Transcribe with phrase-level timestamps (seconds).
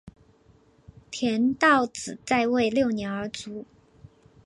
[1.11, 3.65] 田悼子在位六年而卒。